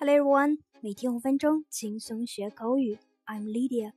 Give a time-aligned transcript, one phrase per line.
[0.00, 3.00] Hello everyone，每天五分钟轻松学口语。
[3.26, 3.90] I'm Lydia。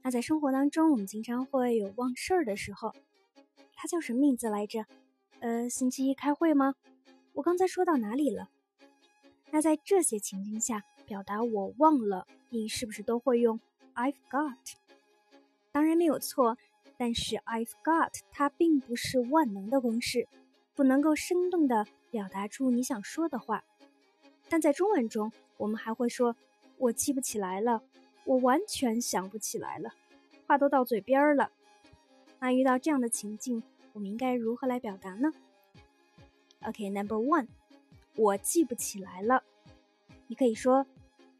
[0.00, 2.94] 那在生活当中，我们经常会有忘事儿的时候。
[3.74, 4.86] 它叫什么名字来着？
[5.40, 6.74] 呃，星期一开会吗？
[7.34, 8.48] 我刚才说到哪里了？
[9.50, 13.60] 那在这些情境下，表达我忘了，你是不是都会用
[13.94, 14.56] I've got？
[15.70, 16.56] 当然没有错，
[16.96, 20.26] 但是 I've got 它并不是万能的公式，
[20.74, 23.62] 不能够生动的表达出你想说的话。
[24.49, 26.35] 但在中文中，我们还会说“
[26.77, 29.93] 我记不起来了”，“我完全想不起来了”，
[30.47, 31.51] 话都到嘴边儿了。
[32.39, 35.31] 那遇到这样的情境，我们应该如何来表达呢？
[36.63, 37.47] OK，Number one，
[38.15, 39.43] 我记不起来了。
[40.27, 40.85] 你可以说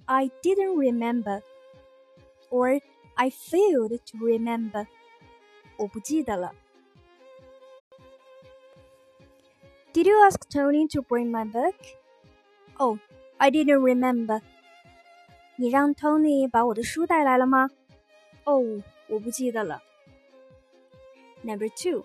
[0.06, 2.82] “I didn't remember”，or
[3.16, 4.88] “I failed to remember”，
[5.78, 6.56] 我不记得了。
[9.94, 11.76] Did you ask Tony to bring my book?
[12.79, 12.99] Oh,
[13.39, 14.43] I didn't remember.
[15.57, 17.71] 你让 Tony 把我的书带来了吗？
[18.45, 19.83] 哦，我不记得了。
[21.43, 22.05] Number two，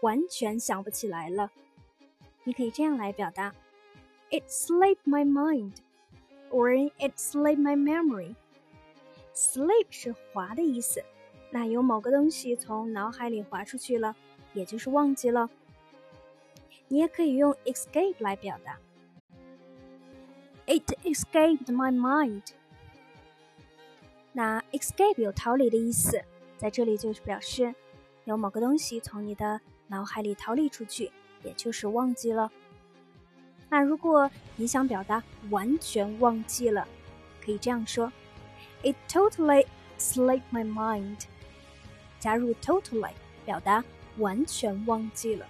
[0.00, 1.50] 完全想不起来了。
[2.44, 3.54] 你可以这样来表达
[4.30, 8.34] ：It slipped my mind，or it slipped my memory。
[9.34, 11.02] Slip 是滑的意思，
[11.50, 14.14] 那有某个东西从脑海里滑出去了，
[14.52, 15.48] 也就是忘记了。
[16.88, 18.78] 你也可以用 escape 来表达。
[20.71, 22.43] It escaped my mind。
[24.33, 26.21] 那 escape 有逃离的意思，
[26.57, 27.73] 在这里就是表示
[28.25, 31.11] 有某个东西从你的脑海里逃离出去，
[31.43, 32.51] 也就是忘记了。
[33.69, 36.87] 那如果你想表达完全忘记了，
[37.43, 38.11] 可以这样说：
[38.83, 39.65] It totally
[39.97, 41.23] slipped my mind。
[42.19, 43.11] 加入 totally
[43.45, 43.83] 表达
[44.17, 45.45] 完全忘记了。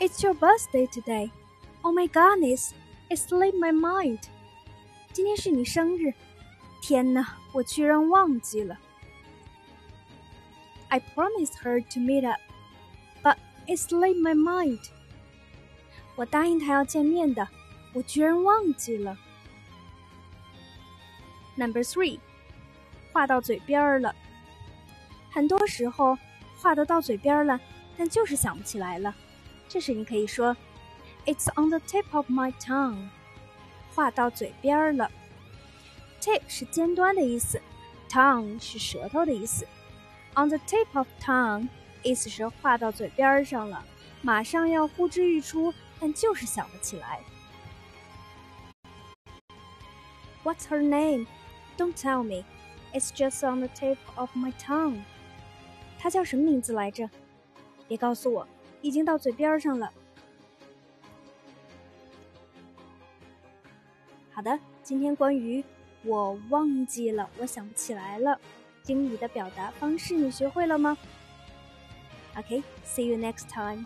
[0.00, 1.30] It's your birthday today.
[1.82, 2.72] Oh my goodness!
[3.11, 4.19] It slipped my mind.
[5.11, 6.13] 今天是你生日，
[6.81, 8.79] 天哪，我居然忘记了。
[10.87, 12.39] I promised her to meet up,
[13.21, 13.35] but
[13.67, 14.79] it slipped my mind.
[16.15, 17.45] 我答应她要见面的，
[17.93, 19.17] 我居然忘记了。
[21.57, 22.17] Number three，
[23.11, 24.15] 话到嘴边了。
[25.29, 26.17] 很多时候
[26.55, 27.59] 话都到嘴边了，
[27.97, 29.13] 但就是想不起来了。
[29.67, 30.55] 这时你可以说。
[31.24, 33.08] It's on the tip of my tongue，
[33.94, 35.10] 话到嘴边了。
[36.20, 37.60] Tip 是尖端的意思，
[38.08, 39.66] tongue 是舌头的意思。
[40.34, 41.68] On the tip of tongue
[42.02, 43.84] 意思是话到嘴边上了，
[44.22, 47.20] 马上要呼之欲出，但就是想不起来。
[50.44, 51.26] What's her name?
[51.76, 52.44] Don't tell me.
[52.92, 55.02] It's just on the tip of my tongue.
[55.98, 57.10] 她叫什么名字来着？
[57.88, 58.46] 别告诉我，
[58.80, 59.92] 已经到嘴边上了。
[64.41, 65.63] 好的，今天关于
[66.01, 68.39] 我忘记了，我想不起来了，
[68.87, 70.97] 英语的表达方式你学会了吗
[72.35, 73.85] ？OK，see you next time。